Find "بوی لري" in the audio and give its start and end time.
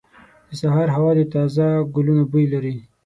2.31-2.75